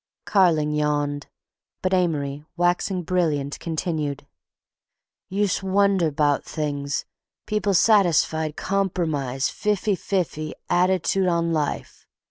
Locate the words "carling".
0.25-0.71